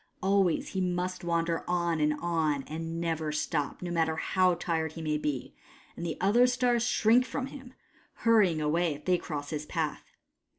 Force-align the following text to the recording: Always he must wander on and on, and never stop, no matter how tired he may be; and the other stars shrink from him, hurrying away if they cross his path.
Always 0.23 0.69
he 0.69 0.81
must 0.81 1.23
wander 1.23 1.63
on 1.67 1.99
and 1.99 2.15
on, 2.21 2.63
and 2.63 2.99
never 2.99 3.31
stop, 3.31 3.83
no 3.83 3.91
matter 3.91 4.15
how 4.15 4.55
tired 4.55 4.93
he 4.93 5.01
may 5.03 5.19
be; 5.19 5.53
and 5.95 6.03
the 6.03 6.17
other 6.19 6.47
stars 6.47 6.81
shrink 6.87 7.23
from 7.23 7.45
him, 7.45 7.75
hurrying 8.25 8.59
away 8.61 8.95
if 8.95 9.05
they 9.05 9.19
cross 9.19 9.51
his 9.51 9.67
path. 9.67 10.09